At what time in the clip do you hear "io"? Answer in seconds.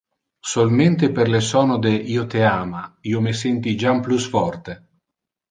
2.13-2.23, 3.11-3.21